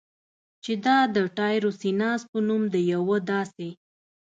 چې 0.63 0.73
دا 0.85 0.97
د 1.15 1.17
ټایروسیناز 1.37 2.21
په 2.31 2.37
نوم 2.47 2.63
د 2.73 2.75
یوه 2.93 3.17
داسې 3.31 3.69